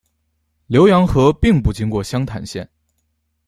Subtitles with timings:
[0.67, 2.67] 浏阳河并不经过湘潭县。